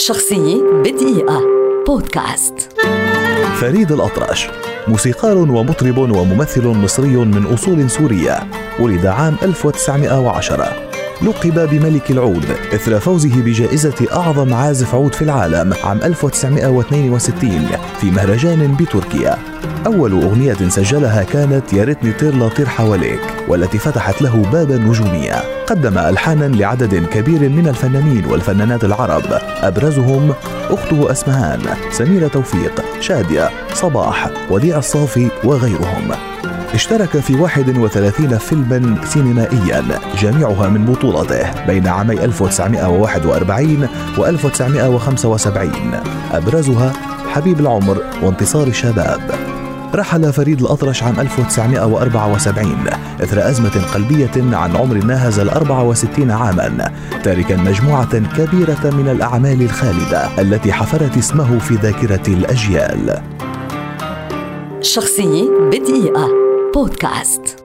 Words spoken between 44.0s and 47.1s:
و 1975 أبرزها